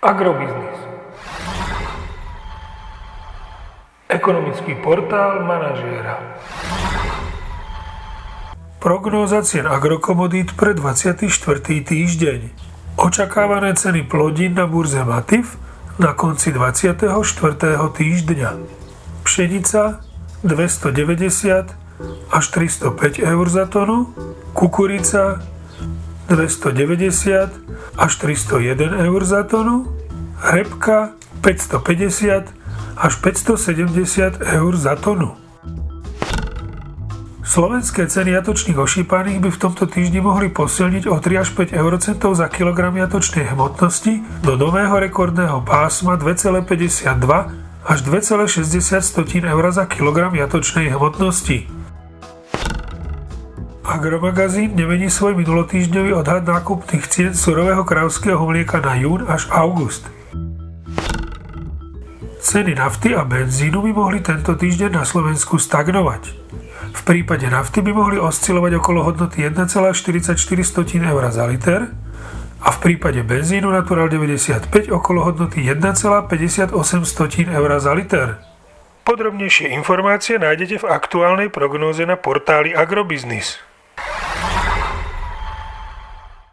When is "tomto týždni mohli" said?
39.58-40.54